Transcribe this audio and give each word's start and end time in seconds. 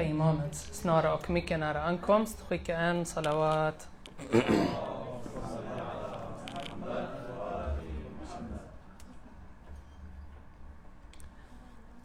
på 0.00 0.06
imamens 0.06 0.68
snara 0.72 1.14
och 1.14 1.30
mycket 1.30 1.58
nära 1.58 1.82
ankomst. 1.82 2.40
Skicka 2.48 2.76
en 2.76 3.06
salawat. 3.06 3.88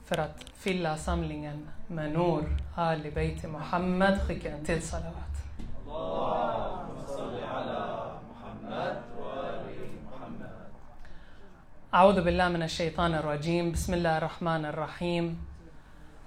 För 0.05 0.17
att 0.17 0.45
fylla 0.55 0.97
samlingen 0.97 1.69
med 1.87 2.11
Nur, 2.11 2.57
Ali 2.75 3.11
Beiti 3.11 3.47
Muhammad, 3.47 4.19
skicka 4.27 4.51
en 4.51 4.65
till 4.65 4.81
salawat. 4.81 5.35
أعوذ 11.93 12.21
بالله 12.21 12.47
من 12.49 12.63
الشيطان 12.63 13.13
الرجيم 13.15 13.71
بسم 13.71 13.93
الله 13.93 14.17
الرحمن 14.17 14.65
الرحيم 14.65 15.54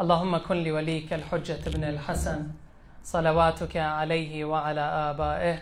اللهم 0.00 0.36
كن 0.38 0.56
لوليك 0.56 1.12
الحجة 1.12 1.58
ابن 1.66 1.84
الحسن 1.84 2.48
صلواتك 3.04 3.76
عليه 3.76 4.44
وعلى 4.44 4.80
آبائه 4.80 5.58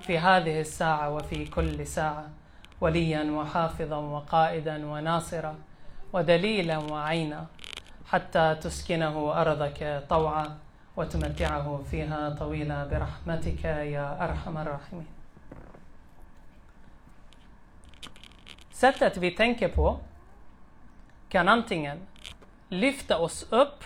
في 0.00 0.18
هذه 0.18 0.60
الساعة 0.60 1.10
وفي 1.14 1.44
كل 1.44 1.86
ساعة 1.86 2.26
وليا 2.80 3.24
وحافظا 3.30 3.96
وقائدا 3.96 4.86
وناصرا 4.86 5.54
ودليلا 6.12 6.78
وعينا 6.78 7.46
حتى 8.10 8.54
تسكنه 8.60 9.40
أرضك 9.40 10.04
طوعا 10.08 10.58
وتمتعه 10.96 11.82
فيها 11.90 12.30
طويلا 12.30 12.84
برحمتك 12.84 13.64
يا 13.64 14.24
أرحم 14.24 14.56
الراحمين. 14.58 15.06
Sättet 18.70 19.16
vi 19.16 19.30
tänker 19.30 19.68
på 19.68 20.00
kan 21.28 21.48
antingen 21.48 21.98
lyfta 22.68 23.18
oss 23.18 23.46
upp 23.50 23.84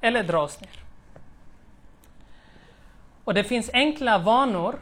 eller 0.00 0.22
dra 0.22 0.42
oss 0.42 0.60
ner. 0.60 0.70
Och 3.24 3.34
det 3.34 3.44
finns 3.44 3.70
enkla 3.72 4.18
vanor 4.18 4.78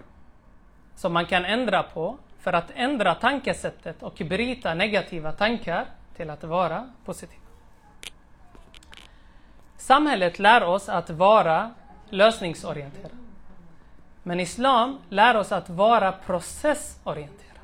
som 0.96 1.12
man 1.12 1.26
kan 1.26 1.44
ändra 1.44 1.82
på 1.82 2.16
för 2.40 2.52
att 2.52 2.70
ändra 2.74 3.14
tankesättet 3.14 4.02
och 4.02 4.14
bryta 4.14 4.74
negativa 4.74 5.32
tankar 5.32 5.86
till 6.16 6.30
att 6.30 6.44
vara 6.44 6.90
positiva. 7.04 7.40
Samhället 9.76 10.38
lär 10.38 10.64
oss 10.64 10.88
att 10.88 11.10
vara 11.10 11.70
lösningsorienterade. 12.10 13.14
Men 14.22 14.40
Islam 14.40 14.98
lär 15.08 15.36
oss 15.36 15.52
att 15.52 15.68
vara 15.68 16.12
processorienterade. 16.12 17.60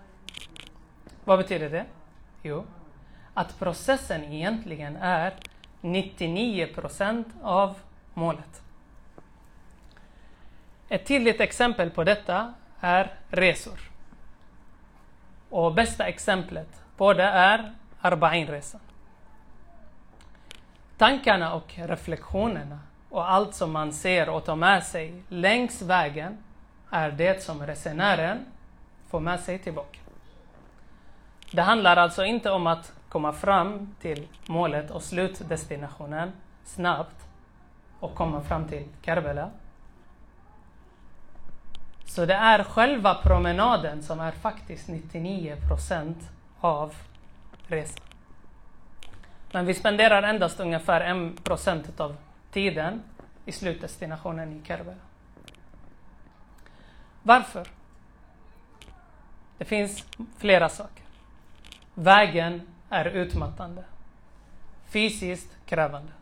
Vad 1.25 1.39
betyder 1.39 1.71
det? 1.71 1.85
Jo, 2.43 2.65
att 3.35 3.59
processen 3.59 4.25
egentligen 4.25 4.97
är 4.97 5.35
99 5.81 6.67
procent 6.75 7.29
av 7.43 7.77
målet. 8.15 8.63
Ett 10.89 11.07
tydligt 11.07 11.41
exempel 11.41 11.91
på 11.91 12.05
detta 12.05 12.55
är 12.81 13.15
resor. 13.29 13.81
Och 15.51 15.75
bästa 15.75 16.07
exemplet 16.07 16.69
på 16.97 17.13
det 17.13 17.25
är 17.25 17.75
Arba'in-resan. 18.01 18.81
Tankarna 20.99 21.55
och 21.55 21.73
reflektionerna 21.77 22.79
och 23.09 23.31
allt 23.31 23.55
som 23.55 23.73
man 23.73 23.93
ser 23.93 24.29
och 24.29 24.45
tar 24.45 24.57
med 24.57 24.83
sig 24.85 25.23
längs 25.29 25.83
vägen 25.83 26.39
är 26.91 27.11
det 27.11 27.43
som 27.43 27.67
resenären 27.67 28.39
får 29.09 29.21
med 29.21 29.41
sig 29.41 29.59
tillbaka. 29.59 29.99
Det 31.51 31.63
handlar 31.63 31.97
alltså 31.97 32.25
inte 32.25 32.51
om 32.51 32.67
att 32.67 32.93
komma 33.11 33.33
fram 33.33 33.95
till 34.01 34.29
målet 34.47 34.91
och 34.91 35.03
slutdestinationen 35.03 36.33
snabbt 36.65 37.27
och 38.01 38.15
komma 38.15 38.43
fram 38.43 38.69
till 38.69 38.89
Karbala. 39.03 39.51
Så 42.05 42.27
det 42.27 42.35
är 42.35 42.65
själva 42.65 43.15
promenaden 43.15 44.03
som 44.03 44.21
är 44.21 44.33
faktiskt 44.33 44.89
99 44.89 45.57
procent 45.69 46.31
av 46.61 46.95
resan. 47.67 48.05
Men 49.53 49.67
vi 49.67 49.75
spenderar 49.75 50.23
endast 50.23 50.61
ungefär 50.61 51.31
1 51.31 51.45
procent 51.45 52.01
av 52.01 52.17
tiden 52.51 53.03
i 53.45 53.53
slutdestinationen 53.53 54.53
i 54.53 54.67
Karbala. 54.67 54.97
Varför? 57.23 57.67
Det 59.59 59.65
finns 59.65 60.05
flera 60.39 60.69
saker. 60.69 61.05
Vägen 61.95 62.63
är 62.91 63.05
utmattande. 63.05 63.85
Fysiskt 64.89 65.57
krävande. 65.67 66.13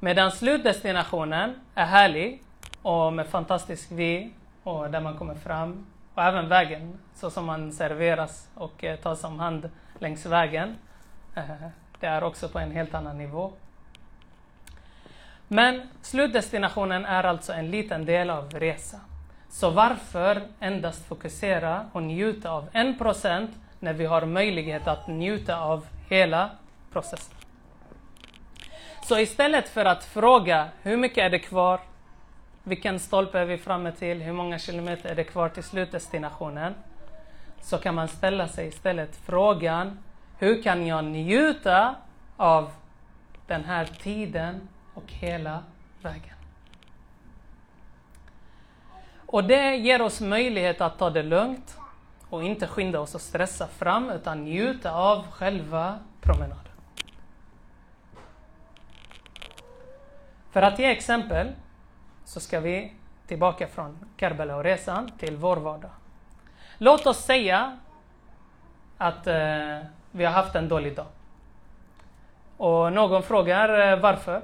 Medan 0.00 0.32
slutdestinationen 0.32 1.54
är 1.74 1.86
härlig 1.86 2.42
och 2.82 3.12
med 3.12 3.26
fantastisk 3.26 3.90
vy 3.90 4.30
och 4.62 4.90
där 4.90 5.00
man 5.00 5.18
kommer 5.18 5.34
fram. 5.34 5.86
Och 6.14 6.22
även 6.22 6.48
vägen, 6.48 6.98
så 7.14 7.30
som 7.30 7.44
man 7.44 7.72
serveras 7.72 8.48
och 8.54 8.84
eh, 8.84 8.96
tas 8.96 9.24
om 9.24 9.38
hand 9.38 9.70
längs 9.98 10.26
vägen. 10.26 10.76
Eh, 11.34 11.68
det 12.00 12.06
är 12.06 12.24
också 12.24 12.48
på 12.48 12.58
en 12.58 12.70
helt 12.70 12.94
annan 12.94 13.18
nivå. 13.18 13.52
Men 15.48 15.88
slutdestinationen 16.02 17.04
är 17.04 17.24
alltså 17.24 17.52
en 17.52 17.70
liten 17.70 18.04
del 18.04 18.30
av 18.30 18.50
resan. 18.50 19.00
Så 19.48 19.70
varför 19.70 20.42
endast 20.60 21.06
fokusera 21.06 21.86
och 21.92 22.02
njuta 22.02 22.50
av 22.50 22.68
en 22.72 22.98
procent 22.98 23.50
när 23.84 23.92
vi 23.92 24.06
har 24.06 24.26
möjlighet 24.26 24.86
att 24.86 25.08
njuta 25.08 25.60
av 25.60 25.86
hela 26.08 26.50
processen? 26.92 27.34
Så 29.02 29.18
istället 29.18 29.68
för 29.68 29.84
att 29.84 30.04
fråga 30.04 30.68
hur 30.82 30.96
mycket 30.96 31.18
är 31.18 31.30
det 31.30 31.38
kvar, 31.38 31.80
vilken 32.62 32.98
stolpe 32.98 33.38
är 33.38 33.44
vi 33.44 33.58
framme 33.58 33.92
till, 33.92 34.22
hur 34.22 34.32
många 34.32 34.58
kilometer 34.58 35.10
är 35.10 35.14
det 35.14 35.24
kvar 35.24 35.48
till 35.48 35.62
slutdestinationen? 35.62 36.74
Så 37.60 37.78
kan 37.78 37.94
man 37.94 38.08
ställa 38.08 38.48
sig 38.48 38.68
istället 38.68 39.16
frågan, 39.16 39.98
hur 40.38 40.62
kan 40.62 40.86
jag 40.86 41.04
njuta 41.04 41.94
av 42.36 42.70
den 43.46 43.64
här 43.64 43.84
tiden 43.84 44.68
och 44.94 45.04
hela 45.06 45.62
vägen? 46.02 46.36
Och 49.26 49.44
det 49.44 49.76
ger 49.76 50.02
oss 50.02 50.20
möjlighet 50.20 50.80
att 50.80 50.98
ta 50.98 51.10
det 51.10 51.22
lugnt 51.22 51.76
och 52.34 52.44
inte 52.44 52.66
skynda 52.66 53.00
oss 53.00 53.14
och 53.14 53.20
stressa 53.20 53.66
fram 53.66 54.10
utan 54.10 54.44
njuta 54.44 54.92
av 54.92 55.26
själva 55.30 55.98
promenaden. 56.20 56.58
För 60.50 60.62
att 60.62 60.78
ge 60.78 60.86
exempel 60.86 61.52
så 62.24 62.40
ska 62.40 62.60
vi 62.60 62.92
tillbaka 63.26 63.66
från 63.66 63.98
Karbala 64.16 64.56
och 64.56 64.64
resan 64.64 65.10
till 65.18 65.36
vår 65.36 65.56
vardag. 65.56 65.90
Låt 66.78 67.06
oss 67.06 67.18
säga 67.18 67.78
att 68.98 69.26
eh, 69.26 69.78
vi 70.10 70.24
har 70.24 70.32
haft 70.32 70.54
en 70.54 70.68
dålig 70.68 70.96
dag. 70.96 71.06
Och 72.56 72.92
någon 72.92 73.22
frågar 73.22 73.92
eh, 73.92 74.00
varför. 74.00 74.42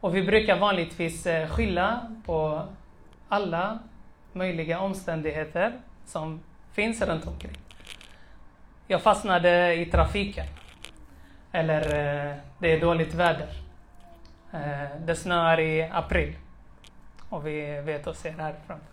Och 0.00 0.16
vi 0.16 0.22
brukar 0.22 0.58
vanligtvis 0.58 1.26
eh, 1.26 1.48
skylla 1.48 2.16
på 2.26 2.62
alla 3.28 3.78
möjliga 4.32 4.80
omständigheter 4.80 5.72
som 6.06 6.40
finns 6.72 7.02
runt 7.02 7.26
omkring. 7.26 7.56
Jag 8.86 9.02
fastnade 9.02 9.74
i 9.74 9.86
trafiken. 9.86 10.46
Eller 11.52 11.80
eh, 11.80 12.36
det 12.58 12.72
är 12.72 12.80
dåligt 12.80 13.14
väder. 13.14 13.48
Eh, 14.52 15.00
det 15.06 15.16
snöar 15.16 15.60
i 15.60 15.90
april. 15.92 16.36
Och 17.28 17.46
vi 17.46 17.80
vet 17.80 18.06
och 18.06 18.16
ser 18.16 18.32
här 18.32 18.54
framför. 18.66 18.86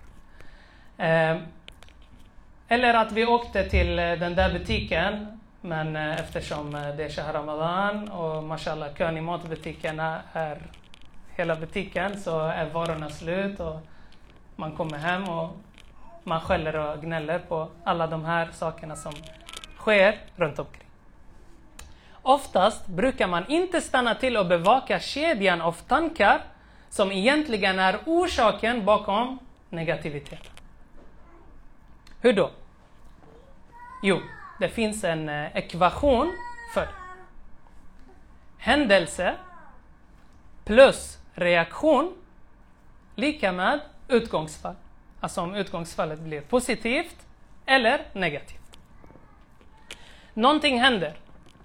Eh, 0.97 1.41
eller 2.67 2.93
att 2.93 3.11
vi 3.11 3.25
åkte 3.25 3.69
till 3.69 3.95
den 3.95 4.35
där 4.35 4.53
butiken 4.53 5.39
men 5.61 5.95
eftersom 5.95 6.71
det 6.71 7.03
är 7.03 7.09
Shah 7.09 7.33
Ramadan 7.33 8.09
och 8.09 8.43
mashallah 8.43 8.93
kön 8.93 9.17
i 9.17 9.21
matbutikerna 9.21 10.21
är 10.33 10.61
hela 11.35 11.55
butiken 11.55 12.19
så 12.19 12.39
är 12.39 12.65
varorna 12.65 13.09
slut 13.09 13.59
och 13.59 13.79
man 14.55 14.71
kommer 14.71 14.97
hem 14.97 15.29
och 15.29 15.57
man 16.27 16.41
skäller 16.41 16.75
och 16.75 17.01
gnäller 17.01 17.39
på 17.39 17.69
alla 17.83 18.07
de 18.07 18.25
här 18.25 18.49
sakerna 18.51 18.95
som 18.95 19.13
sker 19.77 20.19
runt 20.35 20.59
omkring. 20.59 20.87
Oftast 22.21 22.87
brukar 22.87 23.27
man 23.27 23.47
inte 23.47 23.81
stanna 23.81 24.15
till 24.15 24.37
och 24.37 24.45
bevaka 24.45 24.99
kedjan 24.99 25.61
av 25.61 25.71
tankar 25.73 26.41
som 26.89 27.11
egentligen 27.11 27.79
är 27.79 27.99
orsaken 28.05 28.85
bakom 28.85 29.39
negativiteten. 29.69 30.51
Hur 32.21 32.33
då? 32.33 32.51
Jo, 34.03 34.19
det 34.59 34.69
finns 34.69 35.03
en 35.03 35.29
eh, 35.29 35.57
ekvation 35.57 36.33
för 36.73 36.81
det. 36.81 36.93
händelse 38.57 39.35
plus 40.65 41.17
reaktion 41.33 42.13
lika 43.15 43.51
med 43.51 43.79
utgångsfall. 44.07 44.75
Alltså 45.19 45.41
om 45.41 45.55
utgångsfallet 45.55 46.19
blir 46.19 46.41
positivt 46.41 47.15
eller 47.65 48.01
negativt. 48.13 48.77
Någonting 50.33 50.79
händer. 50.79 51.13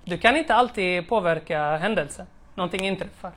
Du 0.04 0.18
kan 0.18 0.36
inte 0.36 0.54
alltid 0.54 1.08
påverka 1.08 1.76
händelsen. 1.76 2.26
Någonting 2.54 2.86
inträffar. 2.86 3.32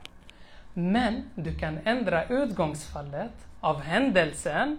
Men 0.72 1.30
du 1.34 1.58
kan 1.58 1.78
ändra 1.84 2.24
utgångsfallet 2.24 3.32
av 3.60 3.80
händelsen 3.80 4.78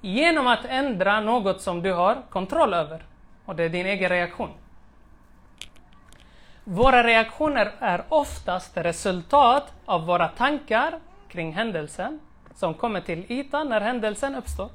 genom 0.00 0.46
att 0.46 0.64
ändra 0.64 1.20
något 1.20 1.60
som 1.60 1.82
du 1.82 1.92
har 1.92 2.22
kontroll 2.30 2.74
över. 2.74 3.02
Och 3.44 3.56
det 3.56 3.64
är 3.64 3.68
din 3.68 3.86
egen 3.86 4.08
reaktion. 4.08 4.50
Våra 6.64 7.04
reaktioner 7.04 7.72
är 7.78 8.04
oftast 8.08 8.76
resultat 8.76 9.72
av 9.84 10.06
våra 10.06 10.28
tankar 10.28 10.98
kring 11.28 11.52
händelsen 11.52 12.20
som 12.54 12.74
kommer 12.74 13.00
till 13.00 13.24
ytan 13.28 13.68
när 13.68 13.80
händelsen 13.80 14.34
uppstår. 14.34 14.70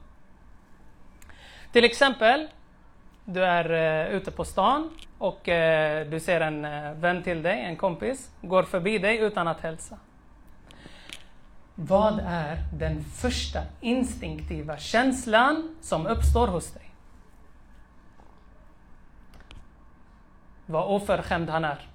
Till 1.72 1.84
exempel, 1.84 2.48
du 3.26 3.46
är 3.46 3.72
uh, 3.72 4.16
ute 4.16 4.32
på 4.32 4.46
stan 4.46 4.90
och 5.18 5.48
uh, 5.48 6.10
du 6.10 6.20
ser 6.20 6.42
en 6.42 6.66
uh, 6.66 6.94
vän 6.94 7.24
till 7.24 7.42
dig, 7.42 7.62
en 7.62 7.76
kompis, 7.76 8.32
går 8.42 8.64
förbi 8.64 8.98
dig 8.98 9.18
utan 9.18 9.48
att 9.48 9.62
hälsa. 9.62 9.98
Vad 11.76 12.20
är 12.20 12.58
den 12.74 13.04
första 13.04 13.62
instinktiva 13.82 14.78
känslan 14.78 15.76
som 15.82 16.08
uppstår 16.08 16.48
hos 16.48 16.72
dig? 16.72 16.92
Vad 20.66 20.96
oförskämd 20.96 21.50
han 21.50 21.66
är. 21.66 21.90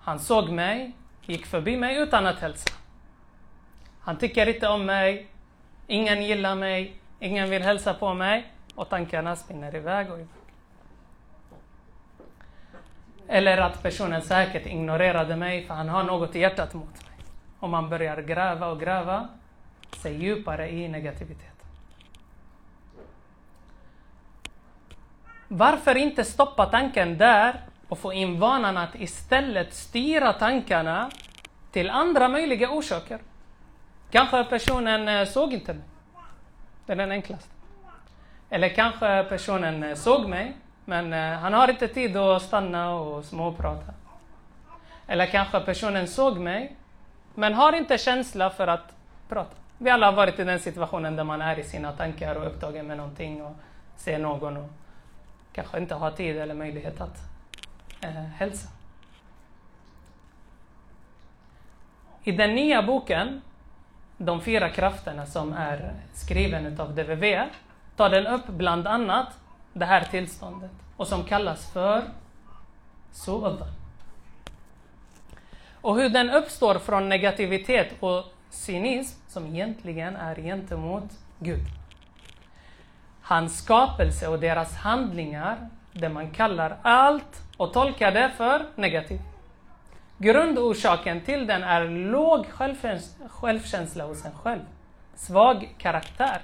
Han 0.00 0.18
såg 0.18 0.50
mig, 0.50 0.92
gick 1.26 1.46
förbi 1.46 1.76
mig 1.76 1.96
utan 1.96 2.26
att 2.26 2.38
hälsa. 2.38 2.70
Han 4.00 4.18
tycker 4.18 4.46
inte 4.54 4.68
om 4.68 4.86
mig, 4.86 5.26
ingen 5.86 6.22
gillar 6.22 6.54
mig, 6.54 6.94
ingen 7.18 7.50
vill 7.50 7.62
hälsa 7.62 7.94
på 7.94 8.14
mig 8.14 8.52
och 8.74 8.88
tankarna 8.88 9.36
spinner 9.36 9.76
iväg 9.76 10.10
och 10.10 10.18
iväg. 10.18 10.28
Eller 13.28 13.58
att 13.58 13.82
personen 13.82 14.22
säkert 14.22 14.66
ignorerade 14.66 15.36
mig 15.36 15.66
för 15.66 15.74
han 15.74 15.88
har 15.88 16.04
något 16.04 16.36
i 16.36 16.38
hjärtat 16.38 16.74
mot 16.74 16.84
mig. 16.84 17.26
Och 17.58 17.68
man 17.68 17.88
börjar 17.88 18.22
gräva 18.22 18.66
och 18.66 18.80
gräva 18.80 19.28
sig 19.96 20.22
djupare 20.22 20.70
i 20.70 20.88
negativitet. 20.88 21.46
Varför 25.48 25.96
inte 25.96 26.24
stoppa 26.24 26.66
tanken 26.66 27.18
där 27.18 27.60
och 27.88 27.98
få 27.98 28.12
in 28.12 28.40
vanan 28.40 28.76
att 28.76 28.94
istället 28.94 29.74
styra 29.74 30.32
tankarna 30.32 31.10
till 31.72 31.90
andra 31.90 32.28
möjliga 32.28 32.70
orsaker? 32.70 33.18
Kanske 34.10 34.44
personen 34.44 35.08
eh, 35.08 35.26
såg 35.26 35.52
inte 35.52 35.74
mig. 35.74 35.82
Det 36.86 36.92
är 36.92 36.96
den 36.96 37.12
enklaste. 37.12 37.50
Eller 38.50 38.68
kanske 38.68 39.24
personen 39.28 39.82
eh, 39.82 39.94
såg 39.94 40.28
mig, 40.28 40.56
men 40.84 41.12
eh, 41.12 41.38
han 41.38 41.52
har 41.52 41.68
inte 41.68 41.88
tid 41.88 42.16
att 42.16 42.42
stanna 42.42 42.94
och 42.94 43.24
småprata. 43.24 43.92
Eller 45.06 45.26
kanske 45.26 45.60
personen 45.60 46.08
såg 46.08 46.38
mig, 46.38 46.76
men 47.34 47.54
har 47.54 47.72
inte 47.72 47.98
känsla 47.98 48.50
för 48.50 48.66
att 48.66 48.94
prata. 49.28 49.56
Vi 49.78 49.90
alla 49.90 50.06
har 50.06 50.12
varit 50.12 50.38
i 50.38 50.44
den 50.44 50.60
situationen 50.60 51.16
där 51.16 51.24
man 51.24 51.42
är 51.42 51.58
i 51.58 51.64
sina 51.64 51.92
tankar 51.92 52.34
och 52.34 52.46
upptagen 52.46 52.86
med 52.86 52.96
någonting 52.96 53.42
och 53.42 53.56
ser 53.96 54.18
någon 54.18 54.56
och 54.56 54.70
kanske 55.52 55.78
inte 55.78 55.94
har 55.94 56.10
tid 56.10 56.36
eller 56.36 56.54
möjlighet 56.54 57.00
att 57.00 57.18
eh, 58.00 58.10
hälsa. 58.10 58.68
I 62.22 62.32
den 62.32 62.54
nya 62.54 62.82
boken, 62.82 63.42
de 64.22 64.40
fyra 64.40 64.68
krafterna 64.68 65.26
som 65.26 65.52
är 65.52 65.92
skriven 66.12 66.80
av 66.80 66.94
DVV, 66.94 67.48
tar 67.96 68.10
den 68.10 68.26
upp 68.26 68.46
bland 68.46 68.86
annat 68.86 69.28
det 69.72 69.84
här 69.84 70.04
tillståndet 70.04 70.70
och 70.96 71.06
som 71.06 71.24
kallas 71.24 71.72
för 71.72 72.02
su'adhan. 73.12 73.72
Och 75.80 75.96
hur 75.96 76.08
den 76.08 76.30
uppstår 76.30 76.78
från 76.78 77.08
negativitet 77.08 77.88
och 78.00 78.24
cynism 78.50 79.20
som 79.28 79.46
egentligen 79.46 80.16
är 80.16 80.36
gentemot 80.36 81.10
Gud. 81.38 81.66
Hans 83.22 83.58
skapelse 83.58 84.28
och 84.28 84.40
deras 84.40 84.74
handlingar, 84.74 85.68
det 85.92 86.08
man 86.08 86.30
kallar 86.30 86.76
allt 86.82 87.42
och 87.56 87.72
tolkar 87.72 88.12
det 88.12 88.30
för 88.36 88.66
negativt. 88.74 89.29
Grundorsaken 90.19 91.21
till 91.21 91.47
den 91.47 91.63
är 91.63 91.87
låg 91.87 92.45
självkänsla 93.29 94.05
hos 94.05 94.25
en 94.25 94.31
själv. 94.31 94.61
Svag 95.15 95.75
karaktär. 95.77 96.41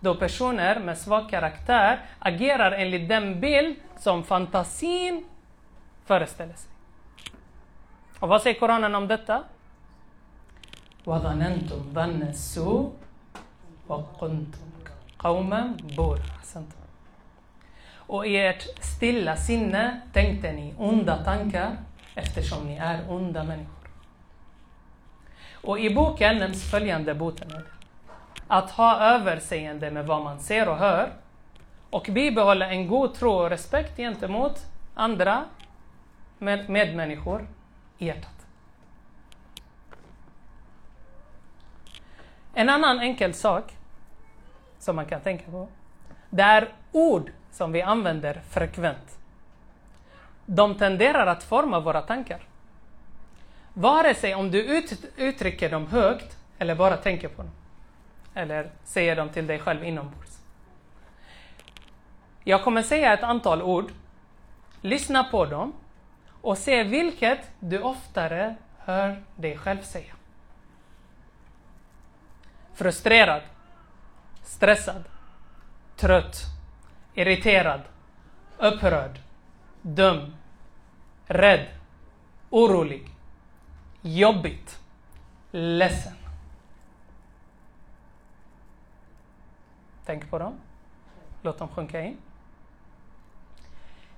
Då 0.00 0.14
personer 0.14 0.80
med 0.80 0.98
svag 0.98 1.30
karaktär 1.30 2.00
agerar 2.18 2.72
enligt 2.72 3.08
den 3.08 3.40
bild 3.40 3.76
som 3.98 4.24
fantasin 4.24 5.24
föreställer 6.04 6.54
sig. 6.54 6.70
Och 8.20 8.28
vad 8.28 8.42
säger 8.42 8.60
Koranen 8.60 8.94
om 8.94 9.08
detta? 9.08 9.44
وظننتم 11.08 11.80
ظن 11.94 12.22
السوء 12.22 12.92
وكنتم 13.88 14.68
قوما 15.18 15.76
بورا 15.96 16.64
Och 17.96 18.26
i 18.26 18.36
ert 18.36 18.62
stilla 18.80 19.36
sinne 19.36 20.00
tänkte 20.12 20.52
ni 20.52 20.74
onda 20.78 21.24
tankar 21.24 21.76
eftersom 22.15 22.67
ni 22.67 22.75
är 22.75 23.11
onda 23.11 23.43
människor. 23.43 23.89
Och 25.53 25.79
i 25.79 25.95
boken 25.95 26.37
nämns 26.37 26.71
följande 26.71 27.13
botemedel. 27.15 27.63
Att 28.47 28.71
ha 28.71 28.99
överseende 28.99 29.91
med 29.91 30.05
vad 30.05 30.23
man 30.23 30.39
ser 30.39 30.69
och 30.69 30.77
hör 30.77 31.13
och 31.89 32.07
bibehålla 32.11 32.67
en 32.67 32.87
god 32.87 33.13
tro 33.13 33.31
och 33.31 33.49
respekt 33.49 33.97
gentemot 33.97 34.65
andra 34.93 35.45
med 36.37 36.69
medmänniskor 36.69 37.47
i 37.97 38.05
hjärtat. 38.05 38.47
En 42.53 42.69
annan 42.69 42.99
enkel 42.99 43.33
sak 43.33 43.77
som 44.79 44.95
man 44.95 45.05
kan 45.05 45.21
tänka 45.21 45.51
på, 45.51 45.67
det 46.29 46.43
är 46.43 46.69
ord 46.91 47.31
som 47.51 47.71
vi 47.71 47.81
använder 47.81 48.41
frekvent. 48.49 49.19
De 50.45 50.75
tenderar 50.75 51.27
att 51.27 51.43
forma 51.43 51.79
våra 51.79 52.01
tankar. 52.01 52.41
Vare 53.73 54.15
sig 54.15 54.35
om 54.35 54.51
du 54.51 54.63
ut, 54.63 55.05
uttrycker 55.17 55.69
dem 55.69 55.87
högt 55.87 56.37
eller 56.57 56.75
bara 56.75 56.97
tänker 56.97 57.27
på 57.27 57.41
dem. 57.41 57.51
Eller 58.33 58.71
säger 58.83 59.15
dem 59.15 59.29
till 59.29 59.47
dig 59.47 59.59
själv 59.59 59.83
inombords. 59.83 60.39
Jag 62.43 62.63
kommer 62.63 62.81
säga 62.81 63.13
ett 63.13 63.23
antal 63.23 63.61
ord. 63.61 63.91
Lyssna 64.81 65.23
på 65.23 65.45
dem 65.45 65.73
och 66.41 66.57
se 66.57 66.83
vilket 66.83 67.51
du 67.59 67.81
oftare 67.81 68.55
hör 68.77 69.23
dig 69.35 69.57
själv 69.57 69.81
säga. 69.81 70.13
Frustrerad, 72.73 73.41
stressad, 74.43 75.03
trött, 75.95 76.41
irriterad, 77.13 77.81
upprörd, 78.57 79.19
dum, 79.83 80.33
rädd, 81.27 81.67
orolig, 82.49 83.09
jobbigt, 84.01 84.79
ledsen. 85.51 86.13
Tänk 90.05 90.29
på 90.29 90.39
dem. 90.39 90.53
Låt 91.41 91.57
dem 91.57 91.67
sjunka 91.67 92.01
in. 92.01 92.17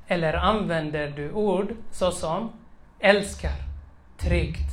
Eller 0.07 0.33
använder 0.33 1.09
du 1.09 1.31
ord 1.31 1.75
såsom 1.91 2.51
älskar, 2.99 3.55
tryggt, 4.17 4.71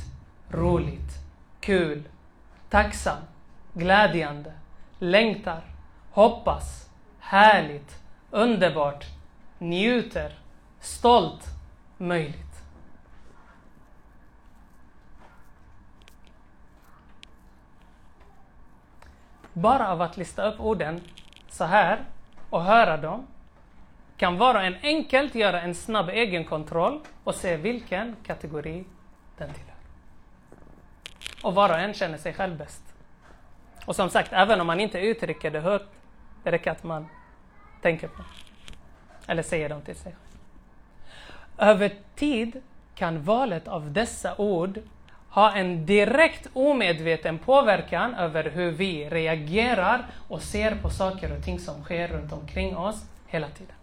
roligt, 0.49 1.13
kul, 1.59 2.03
tacksam, 2.69 3.17
glädjande, 3.73 4.53
längtar, 4.99 5.61
hoppas, 6.11 6.89
härligt, 7.19 7.99
underbart, 8.31 9.05
njuter, 9.59 10.42
stolt, 10.83 11.47
möjligt. 11.97 12.63
Bara 19.53 19.91
av 19.91 20.01
att 20.01 20.17
lista 20.17 20.47
upp 20.51 20.59
orden 20.59 21.01
så 21.49 21.63
här 21.63 22.05
och 22.49 22.63
höra 22.63 22.97
dem 22.97 23.27
kan 24.17 24.37
var 24.37 24.55
och 24.55 24.63
en 24.63 24.75
enkelt 24.81 25.35
göra 25.35 25.61
en 25.61 25.75
snabb 25.75 26.09
egenkontroll 26.09 26.99
och 27.23 27.35
se 27.35 27.57
vilken 27.57 28.15
kategori 28.23 28.85
den 29.37 29.53
tillhör. 29.53 29.73
Och 31.43 31.55
var 31.55 31.69
och 31.69 31.79
en 31.79 31.93
känner 31.93 32.17
sig 32.17 32.33
själv 32.33 32.57
bäst. 32.57 32.81
Och 33.85 33.95
som 33.95 34.09
sagt, 34.09 34.33
även 34.33 34.61
om 34.61 34.67
man 34.67 34.79
inte 34.79 34.99
uttrycker 34.99 35.51
det 35.51 35.59
högt, 35.59 35.89
det 36.43 36.51
räcker 36.51 36.71
att 36.71 36.83
man 36.83 37.07
tänker 37.81 38.07
på 38.07 38.23
Eller 39.27 39.43
säger 39.43 39.69
dem 39.69 39.81
till 39.81 39.95
sig 39.95 40.11
själv. 40.11 40.32
Över 41.57 41.91
tid 42.15 42.61
kan 42.95 43.23
valet 43.23 43.67
av 43.67 43.91
dessa 43.91 44.35
ord 44.37 44.79
ha 45.29 45.55
en 45.55 45.85
direkt 45.85 46.47
omedveten 46.53 47.37
påverkan 47.37 48.15
över 48.15 48.43
hur 48.43 48.71
vi 48.71 49.09
reagerar 49.09 50.05
och 50.27 50.41
ser 50.41 50.75
på 50.75 50.89
saker 50.89 51.37
och 51.37 51.43
ting 51.43 51.59
som 51.59 51.83
sker 51.83 52.07
runt 52.07 52.33
omkring 52.33 52.77
oss 52.77 53.05
hela 53.27 53.47
tiden. 53.47 53.75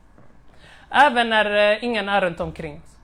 Även 0.91 1.31
när 1.31 1.73
eh, 1.73 1.85
ingen 1.85 2.09
är 2.09 2.21
runt 2.21 2.41
omkring 2.41 2.77
oss 2.77 2.97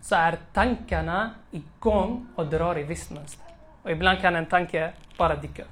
så 0.00 0.14
är 0.14 0.38
tankarna 0.52 1.30
igång 1.50 2.26
och 2.34 2.46
drar 2.46 2.78
i 2.78 2.82
visst 2.82 3.10
mönster. 3.10 3.46
Och 3.82 3.90
ibland 3.90 4.20
kan 4.20 4.36
en 4.36 4.46
tanke 4.46 4.92
bara 5.16 5.36
dyka 5.36 5.62
upp. 5.62 5.68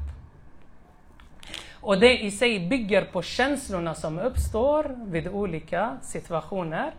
Och 1.81 2.01
det 2.01 2.25
i 2.25 2.31
sig 2.31 2.69
bygger 2.69 3.05
på 3.05 3.23
känslorna 3.23 3.95
som 3.95 4.19
uppstår 4.19 4.97
vid 5.05 5.29
olika 5.29 5.97
situationer 6.03 6.93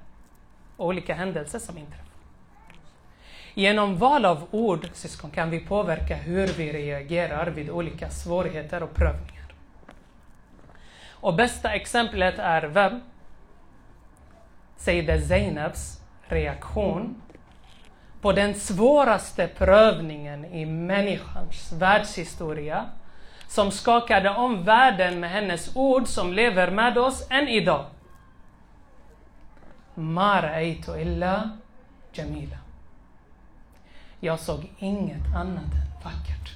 olika 0.81 1.13
händelser 1.13 1.59
som 1.59 1.77
inträffar. 1.77 2.05
Genom 3.53 3.97
val 3.97 4.25
av 4.25 4.47
ord, 4.51 4.89
syskon, 4.93 5.31
kan 5.31 5.49
vi 5.49 5.59
påverka 5.59 6.15
hur 6.15 6.47
vi 6.47 6.73
reagerar 6.73 7.47
vid 7.47 7.69
olika 7.69 8.09
svårigheter 8.09 8.83
och 8.83 8.93
prövningar. 8.93 9.53
Och 11.09 11.33
bästa 11.33 11.73
exemplet 11.73 12.39
är 12.39 12.61
vem? 12.61 13.01
Säger 14.77 15.21
Zainabs 15.21 16.01
reaktion 16.27 17.21
på 18.21 18.31
den 18.31 18.55
svåraste 18.55 19.47
prövningen 19.47 20.45
i 20.45 20.65
människans 20.65 21.71
världshistoria 21.71 22.85
som 23.47 23.71
skakade 23.71 24.29
om 24.29 24.63
världen 24.63 25.19
med 25.19 25.29
hennes 25.29 25.75
ord 25.75 26.07
som 26.07 26.33
lever 26.33 26.71
med 26.71 26.97
oss 26.97 27.27
än 27.29 27.47
idag. 27.47 27.85
Ma 29.95 30.41
ra'aytu 30.41 31.01
illa 31.01 31.49
jamila. 32.13 32.57
Jag 34.19 34.39
såg 34.39 34.71
inget 34.77 35.35
annat 35.35 35.63
än 35.63 36.03
vackert. 36.03 36.55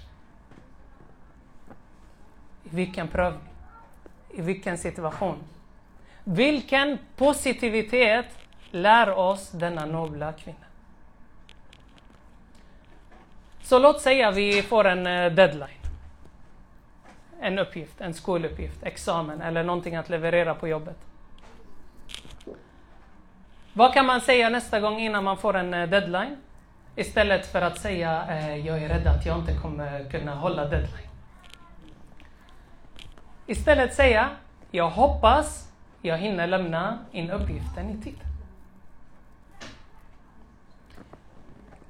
I 2.63 2.69
vilken 2.69 3.07
prövning? 3.07 3.53
I 4.33 4.41
vilken 4.41 4.77
situation? 4.77 5.37
Vilken 6.23 6.97
positivitet 7.15 8.25
lär 8.71 9.11
oss 9.11 9.51
denna 9.51 9.85
nobla 9.85 10.33
kvinna? 10.33 10.57
Så 13.61 13.79
låt 13.79 14.01
säga 14.01 14.31
vi 14.31 14.61
får 14.61 14.87
en 14.87 15.07
eh, 15.07 15.31
deadline. 15.31 15.69
En 17.39 17.59
uppgift, 17.59 18.01
en 18.01 18.13
skoluppgift, 18.13 18.83
examen 18.83 19.41
eller 19.41 19.63
någonting 19.63 19.95
att 19.95 20.09
leverera 20.09 20.55
på 20.55 20.67
jobbet. 20.67 20.97
Vad 23.77 23.93
kan 23.93 24.05
man 24.05 24.21
säga 24.21 24.49
nästa 24.49 24.79
gång 24.79 24.99
innan 24.99 25.23
man 25.23 25.37
får 25.37 25.55
en 25.55 25.73
eh, 25.73 25.89
deadline? 25.89 26.37
Istället 26.95 27.45
för 27.51 27.61
att 27.61 27.79
säga 27.79 28.25
eh, 28.29 28.67
jag 28.67 28.83
är 28.83 28.89
rädd 28.89 29.07
att 29.07 29.25
jag 29.25 29.39
inte 29.39 29.53
kommer 29.53 30.09
kunna 30.09 30.35
hålla 30.35 30.65
deadline. 30.65 31.09
Istället 33.45 33.93
säga 33.93 34.29
jag 34.71 34.89
hoppas 34.89 35.71
jag 36.01 36.17
hinner 36.17 36.47
lämna 36.47 36.99
in 37.11 37.31
uppgiften 37.31 37.89
i 37.89 38.03
tid. 38.03 38.19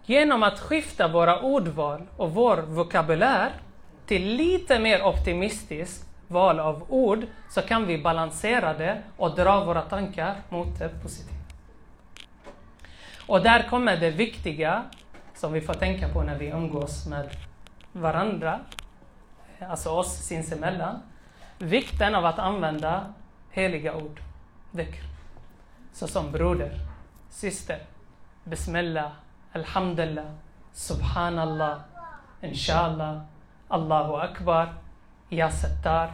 Genom 0.05 0.43
att 0.43 0.59
skifta 0.59 1.07
våra 1.07 1.39
ordval 1.39 2.01
och 2.17 2.31
vår 2.31 2.57
vokabulär 2.57 3.51
till 4.05 4.35
lite 4.35 4.79
mer 4.79 5.03
optimistiskt 5.03 6.09
val 6.27 6.59
av 6.59 6.85
ord 6.89 7.25
så 7.49 7.61
kan 7.61 7.87
vi 7.87 7.97
balansera 7.97 8.73
det 8.73 9.01
och 9.17 9.35
dra 9.35 9.65
våra 9.65 9.81
tankar 9.81 10.35
mot 10.49 10.79
det 10.79 10.89
positiva. 11.03 11.34
Och 13.27 13.43
där 13.43 13.69
kommer 13.69 13.97
det 13.97 14.09
viktiga 14.09 14.83
som 15.33 15.53
vi 15.53 15.61
får 15.61 15.73
tänka 15.73 16.09
på 16.09 16.23
när 16.23 16.37
vi 16.37 16.47
umgås 16.47 17.05
med 17.05 17.29
varandra, 17.91 18.59
eh, 19.59 19.71
alltså 19.71 19.89
oss 19.89 20.17
sinsemellan. 20.17 21.01
Vikten 21.57 22.15
av 22.15 22.25
att 22.25 22.39
använda 22.39 23.13
heliga 23.51 23.95
ord, 23.95 24.21
dhikr. 24.71 25.03
Såsom 25.91 26.31
broder, 26.31 26.79
syster, 27.29 27.79
bismillah, 28.43 29.11
alhamdulillah, 29.53 30.31
subhanallah, 30.73 31.79
inshallah, 32.41 33.21
Allahu 33.67 34.15
akbar, 34.15 34.73
ya 35.29 35.51
sattar. 35.51 36.11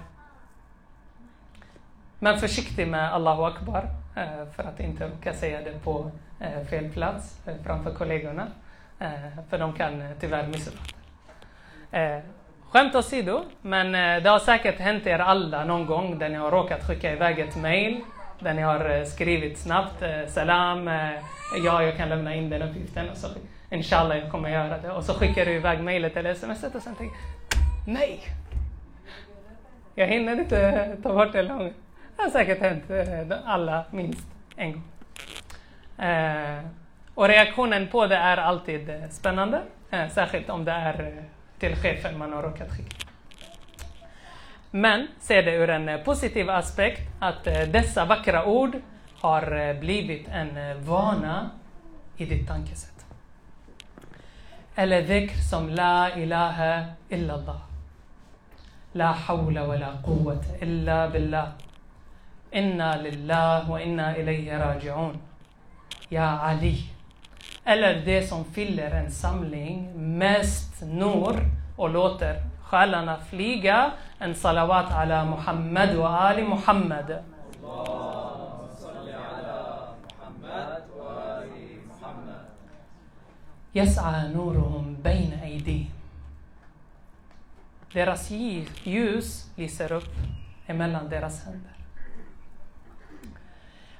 Men 2.19 2.39
försiktig 2.39 2.87
med 2.87 3.13
Allahu 3.13 3.43
akbar, 3.43 3.89
eh, 4.15 4.45
för 4.55 4.63
att 4.63 4.79
inte 4.79 5.07
råka 5.07 5.33
säga 5.33 5.61
det 5.61 5.83
på 5.83 6.11
Eh, 6.41 6.65
fel 6.69 6.89
plats 6.89 7.47
eh, 7.47 7.53
framför 7.63 7.91
kollegorna. 7.91 8.47
Eh, 8.99 9.09
för 9.49 9.57
de 9.57 9.73
kan 9.73 10.03
tyvärr 10.19 10.47
missuppfatta. 10.47 10.97
Skämt 12.69 12.95
åsido, 12.95 13.43
men 13.61 13.91
det 14.23 14.29
har 14.29 14.39
säkert 14.39 14.79
hänt 14.79 15.07
er 15.07 15.19
alla 15.19 15.65
någon 15.65 15.85
gång 15.85 16.19
där 16.19 16.29
ni 16.29 16.35
har 16.35 16.51
råkat 16.51 16.87
skicka 16.87 17.13
iväg 17.13 17.39
ett 17.39 17.55
mail 17.55 18.01
där 18.39 18.53
ni 18.53 18.61
har 18.61 19.05
skrivit 19.05 19.57
snabbt 19.57 20.03
Salam, 20.27 20.87
ja 21.63 21.83
jag 21.83 21.97
kan 21.97 22.09
lämna 22.09 22.35
in 22.35 22.49
den 22.49 22.61
uppgiften 22.61 23.09
och 23.09 23.17
så 23.17 23.27
Inshallah 23.69 24.17
jag 24.17 24.31
kommer 24.31 24.49
göra 24.49 24.77
det. 24.77 24.91
Och 24.91 25.03
så 25.03 25.13
skickar 25.13 25.45
du 25.45 25.51
iväg 25.51 25.79
mejlet 25.79 26.17
eller 26.17 26.33
smset 26.33 26.75
och 26.75 26.81
sen 26.81 26.95
tänker 26.95 27.17
Nej! 27.87 28.19
Jag 29.95 30.07
hinner 30.07 30.39
inte 30.39 30.97
ta 31.03 31.13
bort 31.13 31.33
det 31.33 31.43
långt. 31.43 31.73
Det 32.15 32.21
har 32.21 32.29
säkert 32.29 32.59
hänt 32.59 32.83
alla 33.45 33.85
minst 33.91 34.27
en 34.55 34.71
gång. 34.71 34.83
Eh, 36.01 36.59
och 37.15 37.27
reaktionen 37.27 37.87
på 37.87 38.07
det 38.07 38.15
är 38.15 38.37
alltid 38.37 38.89
eh, 38.89 39.09
spännande, 39.09 39.61
eh, 39.91 40.09
särskilt 40.09 40.49
om 40.49 40.65
det 40.65 40.71
är 40.71 41.23
till 41.59 41.75
chefen 41.75 42.17
man 42.17 42.33
har 42.33 42.43
råkat 42.43 42.69
skicka. 42.71 43.07
Men 44.71 45.07
se 45.19 45.41
det 45.41 45.51
ur 45.51 45.69
en 45.69 46.03
positiv 46.03 46.49
aspekt 46.49 47.01
att 47.19 47.43
dessa 47.43 48.05
vackra 48.05 48.45
ord 48.45 48.81
har 49.19 49.73
blivit 49.79 50.27
en 50.27 50.83
vana 50.83 51.49
i 52.17 52.25
ditt 52.25 52.47
tankesätt. 52.47 53.05
Eller 54.75 55.01
dhikr 55.01 55.35
som 55.49 55.69
La 55.69 56.15
ilaha 56.15 56.85
illallah. 57.09 57.61
La 58.93 59.11
hawla 59.11 59.67
wa 59.67 59.75
la 59.75 60.01
quwwata 60.05 60.57
illa 60.61 61.09
billah. 61.09 61.47
Inna 62.51 62.95
lillah 62.95 63.69
wa 63.69 63.81
inna 63.81 64.17
ilayhi 64.17 64.49
raji'un. 64.49 65.17
Ja 66.11 66.39
Ali. 66.39 66.89
Eller 67.63 68.05
det 68.05 68.27
som 68.27 68.45
fyller 68.45 68.91
en 68.91 69.11
samling 69.11 69.91
mest 70.17 70.81
nur 70.81 71.35
och 71.77 71.89
låter 71.89 72.43
själarna 72.63 73.17
flyga. 73.29 73.91
En 74.19 74.35
salawat 74.35 74.91
ala 74.91 75.25
Muhammad 75.25 75.95
och 75.95 76.09
Ali 76.09 76.43
Muhammad. 76.43 77.23
يسعى 83.73 84.27
نورهم 84.33 84.95
بين 85.03 85.33
أيديهم 85.43 86.01
deras 87.93 88.31
ljus 88.83 89.51
lyser 89.57 89.91
upp 89.91 90.15
emellan 90.67 91.09
deras 91.09 91.45
händer. 91.45 91.80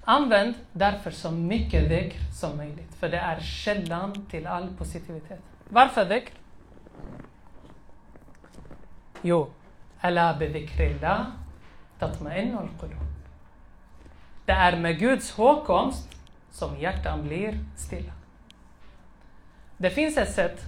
Använd 0.04 0.54
därför 0.72 1.12
så 1.12 1.32
mycket 1.32 1.90
dhikr 1.90 2.20
som 2.34 2.58
möjligt, 2.58 2.96
för 2.96 3.10
det 3.10 3.18
är 3.18 3.40
källan 3.40 4.26
till 4.26 4.48
all 4.48 4.68
positivitet. 4.78 5.40
Varför 5.70 6.06
dhikr? 6.06 6.34
Jo, 9.22 9.50
Ala 10.02 10.34
bidhikrillah 10.34 11.26
al-qulub. 12.00 12.98
Det 14.46 14.52
är 14.52 14.78
med 14.78 15.00
Guds 15.00 15.32
hågkomst 15.32 16.10
som 16.52 16.80
hjärtan 16.80 17.24
blir 17.24 17.60
stilla. 17.78 18.14
Det 19.78 19.90
finns 19.90 20.18
ett 20.18 20.34
sätt 20.34 20.62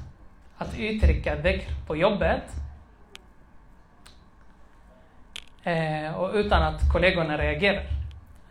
att 0.58 0.80
uttrycka 0.80 1.36
dhikr 1.36 1.70
på 1.88 1.96
jobbet 1.96 2.44
eh, 5.64 6.16
och 6.16 6.34
utan 6.34 6.64
att 6.64 6.92
kollegorna 6.92 7.38
reagerar. 7.38 8.03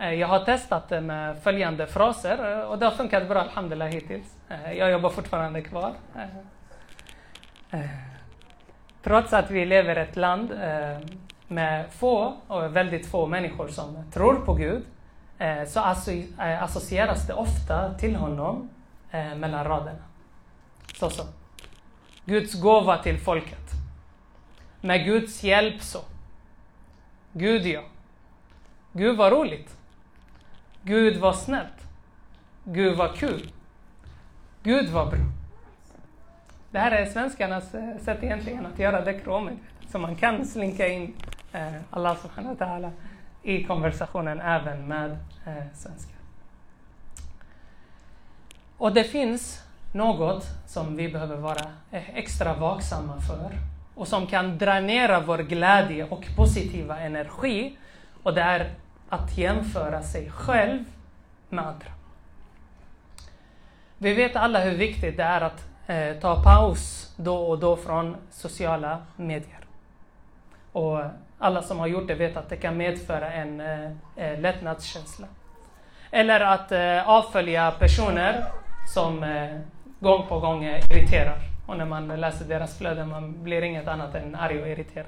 Eh, 0.03 0.15
jag 0.15 0.29
har 0.29 0.45
testat 0.45 0.89
det 0.89 1.01
med 1.01 1.43
följande 1.43 1.87
fraser 1.87 2.61
eh, 2.61 2.65
och 2.65 2.79
det 2.79 2.85
har 2.85 2.93
funkat 2.93 3.29
bra, 3.29 3.41
alhamdulillah, 3.41 3.89
hittills. 3.89 4.37
Eh, 4.49 4.73
jag 4.73 4.91
jobbar 4.91 5.11
fortfarande 5.11 5.63
kvar. 5.63 5.93
Trots 9.03 9.33
att 9.33 9.51
vi 9.51 9.67
lever 9.67 9.99
i 9.99 10.01
ett 10.01 10.17
land 10.17 10.51
med 11.49 11.93
få 11.93 12.35
och 12.47 12.77
väldigt 12.77 13.07
få 13.07 13.27
människor 13.27 13.69
som 13.69 14.11
tror 14.13 14.35
på 14.35 14.55
Gud 14.55 14.83
så 15.67 15.81
associeras 16.37 17.27
det 17.27 17.35
ofta 17.35 17.95
till 17.95 18.17
honom 18.17 18.69
mellan 19.37 19.65
raderna. 19.65 19.99
Så 20.95 21.11
så. 21.11 21.23
Guds 22.25 22.61
gåva 22.61 22.99
till 22.99 23.19
folket. 23.19 23.71
Med 24.81 25.05
Guds 25.05 25.43
hjälp 25.43 25.83
så. 25.83 26.01
Gud 27.33 27.67
ja. 27.67 27.83
Gud 28.93 29.17
vad 29.17 29.33
roligt. 29.33 29.77
Gud 30.83 31.17
var 31.17 31.33
snällt. 31.33 31.89
Gud 32.65 32.97
var 32.97 33.09
kul. 33.09 33.51
Gud 34.63 34.89
var 34.89 35.07
bra. 35.07 35.19
Det 36.71 36.79
här 36.79 36.91
är 36.91 37.07
svenskarnas 37.07 37.75
eh, 37.75 37.99
sätt 38.05 38.23
egentligen 38.23 38.67
att 38.67 38.79
göra 38.79 39.05
dekromet. 39.05 39.59
Så 39.89 39.99
man 39.99 40.17
kan 40.17 40.47
slinka 40.47 40.89
in 40.89 41.15
eh, 41.53 41.73
Allah 41.91 42.17
subhanahu 42.17 42.55
wa 42.55 42.67
ta'ala 42.67 42.91
i 43.43 43.65
konversationen 43.65 44.41
även 44.41 44.89
med 44.89 45.11
eh, 45.47 45.65
svenskar. 45.75 46.17
Och 48.79 48.93
det 48.93 49.05
finns 49.05 49.63
något 49.93 50.45
som 50.67 50.97
vi 50.97 51.09
behöver 51.09 51.37
vara 51.37 51.65
eh, 51.91 52.17
extra 52.17 52.55
vaksamma 52.55 53.21
för 53.21 53.51
och 53.95 54.09
som 54.09 54.27
kan 54.27 54.59
dränera 54.59 55.21
vår 55.21 55.39
glädje 55.39 56.05
och 56.05 56.27
positiva 56.37 57.01
energi 57.01 57.77
och 58.23 58.35
det 58.35 58.43
är 58.43 58.71
att 59.13 59.39
jämföra 59.39 60.03
sig 60.03 60.31
själv 60.31 60.85
med 61.49 61.67
andra. 61.67 61.87
Vi 63.99 64.15
vet 64.15 64.37
alla 64.37 64.61
hur 64.61 64.77
viktigt 64.77 65.17
det 65.17 65.23
är 65.23 65.41
att 65.41 65.69
eh, 65.87 66.21
ta 66.21 66.43
paus 66.43 67.15
då 67.17 67.37
och 67.37 67.59
då 67.59 67.77
från 67.77 68.17
sociala 68.31 69.03
medier. 69.17 69.61
Och 70.73 71.01
alla 71.39 71.63
som 71.63 71.79
har 71.79 71.87
gjort 71.87 72.09
det 72.09 72.15
vet 72.15 72.37
att 72.37 72.49
det 72.49 72.57
kan 72.57 72.77
medföra 72.77 73.33
en 73.33 73.61
eh, 73.61 73.91
eh 74.17 74.41
lättnadskänsla. 74.41 75.27
Eller 76.11 76.41
att 76.41 76.73
eh, 76.73 77.09
avfölja 77.09 77.71
personer 77.71 78.45
som 78.95 79.23
eh, 79.23 79.61
gång 80.01 80.27
på 80.27 80.41
gång 80.41 80.65
eh, 80.65 80.85
irriterar. 80.91 81.39
Och 81.67 81.79
när 81.79 81.87
man 81.87 82.09
läser 82.09 82.45
deras 82.45 82.79
flöden 82.79 83.09
man 83.09 83.43
blir 83.43 83.63
inget 83.63 83.89
annat 83.89 84.15
än 84.15 84.35
arg 84.35 84.63
och 84.63 84.69
irriterad. 84.69 85.07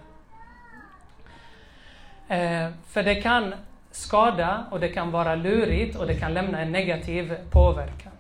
Eh, 2.29 2.71
för 2.87 3.03
det 3.03 3.15
kan 3.15 3.55
skada 3.95 4.65
och 4.71 4.81
det 4.81 4.89
kan 4.89 5.11
vara 5.11 5.35
lurigt 5.35 5.97
och 5.97 6.07
det 6.07 6.15
kan 6.15 6.35
lämna 6.35 6.61
en 6.61 6.73
negativ 6.73 7.35
påverkan. 7.51 8.13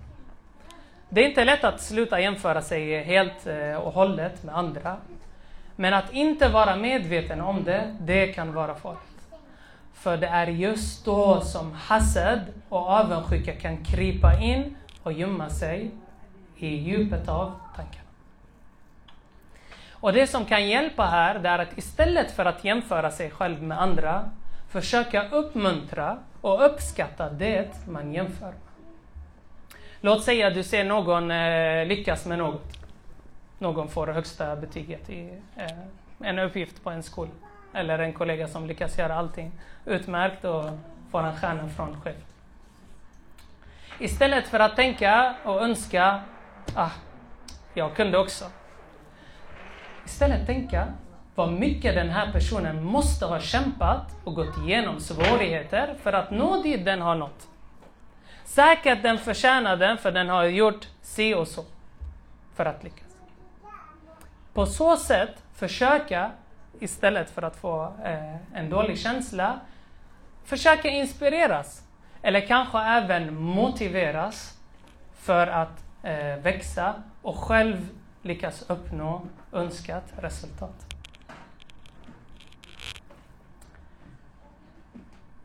Det 1.08 1.24
är 1.24 1.28
inte 1.28 1.44
lätt 1.44 1.64
att 1.64 1.80
sluta 1.80 2.20
jämföra 2.20 2.62
sig 2.62 3.02
helt 3.02 3.46
eh, 3.46 3.74
och 3.74 3.92
hållet 3.92 4.44
med 4.44 4.56
andra. 4.56 4.96
Men 5.76 5.94
att 5.94 6.12
inte 6.12 6.48
vara 6.48 6.76
medveten 6.76 7.40
om 7.40 7.64
det, 7.64 7.96
det 8.00 8.26
kan 8.26 8.52
vara 8.52 8.74
farligt. 8.74 9.00
För 9.94 10.16
det 10.16 10.26
är 10.26 10.46
just 10.46 11.04
då 11.04 11.40
som 11.40 11.72
hasad 11.72 12.40
och 12.68 12.88
avundsjuka 12.88 13.52
kan 13.52 13.84
krypa 13.84 14.40
in 14.40 14.76
och 15.02 15.12
gömma 15.12 15.50
sig 15.50 15.90
i 16.56 16.66
djupet 16.66 17.28
av 17.28 17.52
tankarna. 17.76 18.08
Och 19.90 20.12
det 20.12 20.26
som 20.26 20.44
kan 20.44 20.68
hjälpa 20.68 21.06
här, 21.06 21.38
det 21.38 21.48
är 21.48 21.58
att 21.58 21.78
istället 21.78 22.30
för 22.30 22.44
att 22.44 22.64
jämföra 22.64 23.10
sig 23.10 23.30
själv 23.30 23.62
med 23.62 23.82
andra, 23.82 24.30
försöka 24.74 25.28
uppmuntra 25.28 26.18
och 26.40 26.66
uppskatta 26.66 27.30
det 27.30 27.86
man 27.86 28.14
jämför 28.14 28.46
med. 28.46 28.54
Låt 30.00 30.24
säga 30.24 30.46
att 30.46 30.54
du 30.54 30.62
ser 30.62 30.84
någon 30.84 31.30
eh, 31.30 31.86
lyckas 31.86 32.26
med 32.26 32.38
något. 32.38 32.78
Någon 33.58 33.88
får 33.88 34.06
högsta 34.06 34.56
betyget 34.56 35.10
i 35.10 35.40
eh, 35.56 35.78
en 36.20 36.38
uppgift 36.38 36.84
på 36.84 36.90
en 36.90 37.02
skola. 37.02 37.30
Eller 37.74 37.98
en 37.98 38.12
kollega 38.12 38.48
som 38.48 38.66
lyckas 38.66 38.98
göra 38.98 39.14
allting 39.14 39.52
utmärkt 39.84 40.44
och 40.44 40.64
får 41.10 41.22
en 41.22 41.36
stjärna 41.36 41.68
från 41.68 42.00
chef. 42.00 42.16
Istället 43.98 44.48
för 44.48 44.60
att 44.60 44.76
tänka 44.76 45.34
och 45.44 45.62
önska, 45.62 46.20
ah, 46.74 46.90
jag 47.74 47.96
kunde 47.96 48.18
också. 48.18 48.44
Istället 50.04 50.46
tänka 50.46 50.86
vad 51.34 51.52
mycket 51.52 51.94
den 51.94 52.10
här 52.10 52.32
personen 52.32 52.84
måste 52.84 53.26
ha 53.26 53.40
kämpat 53.40 54.16
och 54.24 54.34
gått 54.34 54.58
igenom 54.58 55.00
svårigheter 55.00 55.94
för 56.02 56.12
att 56.12 56.30
nå 56.30 56.62
dit 56.62 56.84
den 56.84 57.00
har 57.00 57.14
nått. 57.14 57.48
Säkert 58.44 59.02
den 59.02 59.18
förtjänar 59.18 59.76
den 59.76 59.98
för 59.98 60.12
den 60.12 60.28
har 60.28 60.44
gjort 60.44 60.88
si 61.02 61.34
och 61.34 61.48
så 61.48 61.64
för 62.54 62.64
att 62.64 62.84
lyckas. 62.84 63.16
På 64.52 64.66
så 64.66 64.96
sätt 64.96 65.42
försöka, 65.54 66.30
istället 66.80 67.30
för 67.30 67.42
att 67.42 67.56
få 67.56 67.92
eh, 68.04 68.58
en 68.58 68.70
dålig 68.70 68.98
känsla, 68.98 69.60
försöka 70.44 70.88
inspireras. 70.88 71.82
Eller 72.22 72.46
kanske 72.46 72.78
även 72.78 73.34
motiveras 73.34 74.58
för 75.14 75.46
att 75.46 75.84
eh, 76.02 76.36
växa 76.42 76.94
och 77.22 77.36
själv 77.36 77.88
lyckas 78.22 78.64
uppnå 78.68 79.22
önskat 79.52 80.04
resultat. 80.16 80.93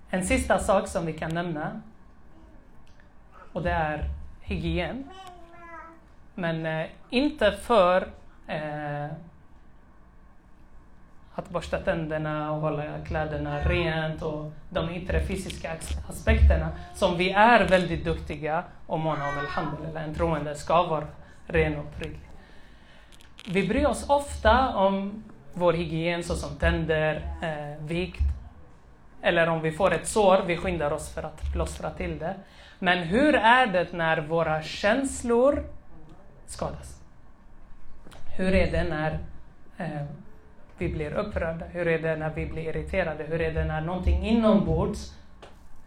En 0.10 0.26
sista 0.26 0.60
sak 0.60 0.88
som 0.88 1.06
vi 1.06 1.14
kan 1.14 1.34
nämna 1.34 1.82
och 3.54 3.64
det 3.64 3.72
är 3.72 4.10
hygien. 4.42 5.10
Men 6.36 6.66
eh, 6.66 6.88
inte 7.10 7.52
för 7.52 8.08
eh, 8.48 9.06
att 11.36 11.50
borsta 11.50 11.80
tänderna 11.80 12.52
och 12.52 12.62
hålla 12.62 12.84
kläderna 13.08 13.60
rent 13.60 14.22
och 14.22 14.52
de 14.70 14.90
yttre 14.90 15.26
fysiska 15.26 15.72
aspekterna 16.10 16.70
som 16.96 17.18
vi 17.18 17.32
är 17.32 17.68
väldigt 17.68 18.06
duktiga 18.06 18.64
och 18.88 19.00
måna 19.00 19.30
om, 19.30 19.40
alhamdulillah, 19.40 20.04
en 20.04 20.16
troende 20.16 20.56
ska 20.56 20.84
vara 20.84 21.08
ren 21.48 21.80
och 21.80 21.96
prydlig. 21.98 22.30
Vi 23.48 23.68
bryr 23.68 23.86
oss 23.86 24.10
ofta 24.10 24.76
om 24.76 25.24
vår 25.54 25.74
hygien 25.74 26.24
såsom 26.24 26.56
tänder, 26.56 27.16
eh, 27.42 27.86
vikt, 27.86 28.22
eller 29.22 29.50
om 29.50 29.62
vi 29.62 29.72
får 29.72 29.94
ett 29.94 30.08
sår, 30.08 30.44
vi 30.48 30.58
skyndar 30.58 30.92
oss 30.92 31.14
för 31.14 31.24
att 31.24 31.54
plåstra 31.54 31.90
till 31.90 32.20
det. 32.20 32.36
Men 32.80 32.98
hur 32.98 33.36
är 33.36 33.68
det 33.68 33.94
när 33.94 34.22
våra 34.22 34.62
känslor 34.62 35.64
skadas? 36.46 37.02
Hur 38.38 38.54
är 38.54 38.72
det 38.72 38.84
när 38.84 39.20
eh, 39.78 40.06
vi 40.78 40.90
blir 40.90 41.14
upprörda? 41.14 41.66
Hur 41.66 41.88
är 41.88 42.00
det 42.00 42.16
när 42.16 42.30
vi 42.30 42.46
blir 42.46 42.64
irriterade? 42.64 43.24
Hur 43.24 43.42
är 43.42 43.54
det 43.54 43.66
när 43.66 43.82
någonting 43.82 44.26
inombords 44.26 45.14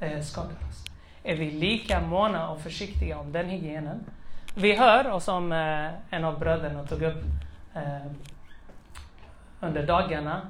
eh, 0.01 0.21
skadar 0.21 0.51
oss? 0.51 0.85
Är 1.23 1.37
vi 1.37 1.51
lika 1.51 2.01
måna 2.01 2.51
och 2.51 2.61
försiktiga 2.61 3.19
om 3.19 3.33
den 3.33 3.49
hygienen? 3.49 4.05
Vi 4.55 4.77
hör, 4.77 5.11
och 5.11 5.23
som 5.23 5.53
eh, 5.53 5.89
en 6.11 6.25
av 6.25 6.39
bröderna 6.39 6.85
tog 6.85 7.03
upp 7.03 7.25
eh, 7.75 8.07
under 9.61 9.87
dagarna, 9.87 10.41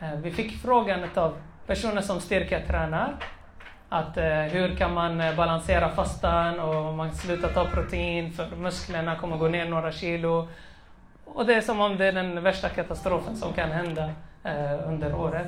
eh, 0.00 0.14
vi 0.14 0.30
fick 0.30 0.52
frågan 0.52 1.08
av 1.14 1.36
personer 1.66 2.00
som 2.00 2.20
styrketränar 2.20 3.14
att 3.88 4.16
eh, 4.16 4.24
hur 4.24 4.76
kan 4.76 4.94
man 4.94 5.20
eh, 5.20 5.36
balansera 5.36 5.90
fastan 5.90 6.60
och 6.60 6.94
man 6.94 7.14
slutar 7.14 7.48
ta 7.48 7.64
protein 7.64 8.32
för 8.32 8.56
musklerna 8.56 9.16
kommer 9.16 9.36
gå 9.36 9.48
ner 9.48 9.68
några 9.68 9.92
kilo. 9.92 10.48
Och 11.24 11.46
det 11.46 11.54
är 11.54 11.60
som 11.60 11.80
om 11.80 11.96
det 11.96 12.06
är 12.06 12.12
den 12.12 12.42
värsta 12.42 12.68
katastrofen 12.68 13.36
som 13.36 13.52
kan 13.52 13.70
hända 13.70 14.10
eh, 14.44 14.88
under 14.88 15.14
året. 15.14 15.46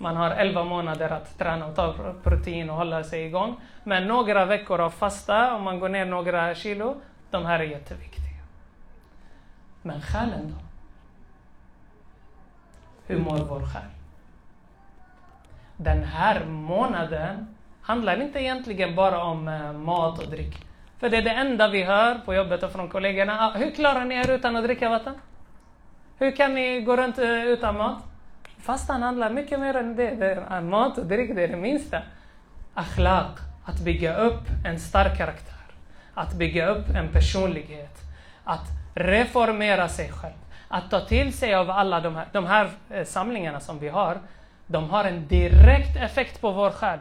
Man 0.00 0.16
har 0.16 0.30
11 0.30 0.64
månader 0.64 1.10
att 1.10 1.38
träna 1.38 1.66
och 1.66 1.76
ta 1.76 1.94
protein 2.22 2.70
och 2.70 2.76
hålla 2.76 3.04
sig 3.04 3.26
igång. 3.26 3.60
Men 3.84 4.08
några 4.08 4.44
veckor 4.44 4.80
av 4.80 4.90
fasta, 4.90 5.54
om 5.54 5.62
man 5.62 5.80
går 5.80 5.88
ner 5.88 6.04
några 6.04 6.54
kilo, 6.54 7.00
de 7.30 7.46
här 7.46 7.58
är 7.58 7.64
jätteviktiga. 7.64 8.24
Men 9.82 10.02
själen 10.02 10.54
då? 10.54 10.64
Hur 13.06 13.20
mår 13.20 13.38
vår 13.38 13.60
själ? 13.60 13.97
Den 15.80 16.04
här 16.04 16.44
månaden 16.44 17.46
handlar 17.82 18.22
inte 18.22 18.40
egentligen 18.40 18.94
bara 18.94 19.22
om 19.24 19.48
eh, 19.48 19.72
mat 19.72 20.18
och 20.18 20.30
dryck. 20.30 20.66
För 20.98 21.10
det 21.10 21.16
är 21.16 21.22
det 21.22 21.30
enda 21.30 21.68
vi 21.68 21.82
hör 21.82 22.14
på 22.14 22.34
jobbet 22.34 22.62
och 22.62 22.72
från 22.72 22.88
kollegorna. 22.88 23.40
Ah, 23.40 23.58
hur 23.58 23.70
klarar 23.70 24.04
ni 24.04 24.14
er 24.14 24.30
utan 24.30 24.56
att 24.56 24.64
dricka 24.64 24.88
vatten? 24.88 25.14
Hur 26.18 26.36
kan 26.36 26.54
ni 26.54 26.80
gå 26.80 26.96
runt 26.96 27.18
eh, 27.18 27.44
utan 27.44 27.76
mat? 27.76 27.98
Fastan 28.58 29.02
handlar 29.02 29.30
mycket 29.30 29.60
mer 29.60 29.76
än 29.76 29.96
det. 29.96 30.10
det 30.10 30.26
är, 30.26 30.56
eh, 30.56 30.60
mat 30.60 30.98
och 30.98 31.06
dryck 31.06 31.34
det 31.34 31.42
är 31.42 31.48
det 31.48 31.56
minsta. 31.56 32.02
Akhlaq, 32.74 33.38
att 33.64 33.80
bygga 33.80 34.16
upp 34.16 34.42
en 34.64 34.80
stark 34.80 35.16
karaktär. 35.16 35.54
Att 36.14 36.34
bygga 36.34 36.66
upp 36.66 36.88
en 36.88 37.08
personlighet. 37.08 37.98
Att 38.44 38.66
reformera 38.94 39.88
sig 39.88 40.12
själv. 40.12 40.34
Att 40.68 40.90
ta 40.90 41.00
till 41.00 41.32
sig 41.32 41.54
av 41.54 41.70
alla 41.70 42.00
de 42.00 42.16
här, 42.16 42.26
de 42.32 42.46
här 42.46 42.70
samlingarna 43.04 43.60
som 43.60 43.78
vi 43.78 43.88
har. 43.88 44.18
De 44.68 44.90
har 44.90 45.04
en 45.04 45.28
direkt 45.28 45.96
effekt 45.96 46.40
på 46.40 46.50
vår 46.50 46.70
själ 46.70 46.98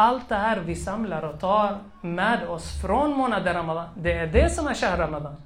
allt 0.00 0.28
det 0.28 0.34
här 0.34 0.56
vi 0.60 0.74
samlar 0.74 1.22
och 1.22 1.40
tar 1.40 1.78
med 2.00 2.48
oss 2.48 2.80
från 2.82 3.16
månaden 3.16 3.54
Ramadan, 3.54 3.88
det 3.94 4.12
är 4.12 4.26
det 4.26 4.50
som 4.50 4.66
är 4.66 4.74
Shahr 4.74 4.96
Ramadan. 4.96 5.36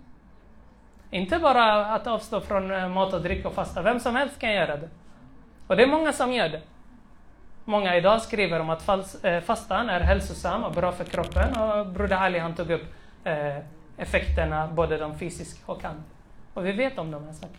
Inte 1.10 1.38
bara 1.38 1.86
att 1.86 2.06
avstå 2.06 2.40
från 2.40 2.70
eh, 2.70 2.88
mat 2.88 3.12
och 3.12 3.22
dryck 3.22 3.46
och 3.46 3.52
fasta, 3.52 3.82
vem 3.82 4.00
som 4.00 4.16
helst 4.16 4.38
kan 4.38 4.52
göra 4.52 4.76
det. 4.76 4.88
Och 5.66 5.76
det 5.76 5.82
är 5.82 5.86
många 5.86 6.12
som 6.12 6.32
gör 6.32 6.48
det. 6.48 6.62
Många 7.64 7.96
idag 7.96 8.22
skriver 8.22 8.60
om 8.60 8.70
att 8.70 8.88
eh, 9.24 9.40
fastan 9.40 9.88
är 9.88 10.00
hälsosam 10.00 10.64
och 10.64 10.72
bra 10.72 10.92
för 10.92 11.04
kroppen 11.04 11.56
och 11.56 11.86
Broder 11.86 12.16
Ali 12.16 12.38
han 12.38 12.54
tog 12.54 12.70
upp 12.70 12.94
eh, 13.24 13.58
effekterna, 13.96 14.66
både 14.66 14.98
de 14.98 15.18
fysiska 15.18 15.72
och 15.72 15.84
andra. 15.84 16.02
Och 16.54 16.66
vi 16.66 16.72
vet 16.72 16.98
om 16.98 17.10
de 17.10 17.24
här 17.24 17.32
sakerna. 17.32 17.58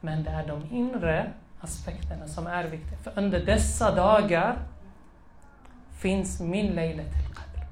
Men 0.00 0.24
det 0.24 0.30
är 0.30 0.46
de 0.46 0.76
inre 0.76 1.32
aspekterna 1.60 2.28
som 2.28 2.46
är 2.46 2.64
viktiga. 2.64 2.98
För 2.98 3.12
under 3.16 3.44
dessa 3.44 3.94
dagar 3.94 4.56
finns 5.98 6.40
min 6.40 6.74
Laylatul 6.74 7.34
Qadr. 7.34 7.66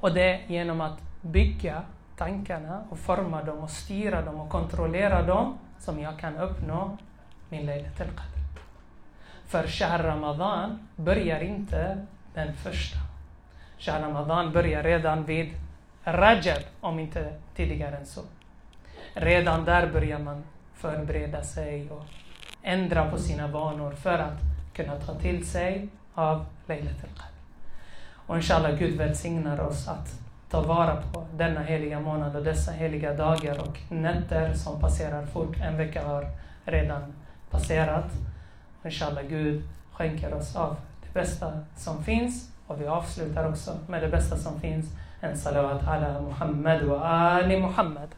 Och 0.00 0.14
det 0.14 0.34
är 0.34 0.40
genom 0.46 0.80
att 0.80 0.98
bygga 1.22 1.82
tankarna 2.16 2.84
och 2.90 2.98
forma 2.98 3.42
dem 3.42 3.58
och 3.58 3.70
styra 3.70 4.22
dem 4.22 4.40
och 4.40 4.48
kontrollera 4.48 5.22
dem 5.22 5.58
som 5.78 6.00
jag 6.00 6.18
kan 6.18 6.36
uppnå 6.36 6.98
min 7.48 7.66
Laylatul 7.66 8.06
Qadr. 8.06 8.38
För 9.46 9.66
Shahr 9.66 10.02
Ramadan 10.02 10.88
börjar 10.96 11.40
inte 11.40 12.06
den 12.34 12.54
första. 12.54 12.98
Shahr 13.78 14.00
Ramadan 14.00 14.52
börjar 14.52 14.82
redan 14.82 15.24
vid 15.24 15.54
Rajab, 16.04 16.62
om 16.80 16.98
inte 16.98 17.32
tidigare 17.54 17.96
än 17.96 18.06
så. 18.06 18.22
Redan 19.14 19.64
där 19.64 19.92
börjar 19.92 20.18
man 20.18 20.44
förbereda 20.74 21.42
sig 21.42 21.90
och 21.90 22.04
ändra 22.62 23.10
på 23.10 23.18
sina 23.18 23.46
vanor 23.46 23.90
för 23.90 24.18
att 24.18 24.38
kunna 24.74 24.96
ta 24.96 25.14
till 25.14 25.46
sig 25.46 25.88
av 26.14 26.46
Laylat 26.66 27.04
al-Qadr. 27.04 27.32
Och 28.26 28.36
inshallah 28.36 28.78
Gud 28.78 28.98
välsignar 28.98 29.60
oss 29.60 29.88
att 29.88 30.20
ta 30.50 30.62
vara 30.62 30.96
på 30.96 31.26
denna 31.36 31.62
heliga 31.62 32.00
månad 32.00 32.36
och 32.36 32.44
dessa 32.44 32.72
heliga 32.72 33.14
dagar 33.14 33.60
och 33.68 33.78
nätter 33.92 34.54
som 34.54 34.80
passerar 34.80 35.26
fort. 35.26 35.56
En 35.60 35.76
vecka 35.76 36.06
har 36.06 36.26
redan 36.64 37.12
passerat. 37.50 38.12
Inshallah 38.84 39.22
Gud 39.22 39.62
skänker 39.92 40.34
oss 40.34 40.56
av 40.56 40.76
det 41.02 41.20
bästa 41.20 41.52
som 41.76 42.04
finns 42.04 42.50
och 42.66 42.80
vi 42.80 42.86
avslutar 42.86 43.48
också 43.48 43.76
med 43.86 44.02
det 44.02 44.08
bästa 44.08 44.36
som 44.36 44.60
finns. 44.60 44.86
En 45.20 45.38
salawat 45.38 45.88
ala 45.88 46.20
Muhammad 46.20 46.82
Wa 46.82 47.00
Ali 47.00 47.60
Muhammad. 47.60 48.08